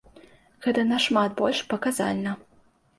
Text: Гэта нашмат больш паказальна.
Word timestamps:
Гэта 0.67 0.87
нашмат 0.93 1.37
больш 1.43 1.63
паказальна. 1.77 2.39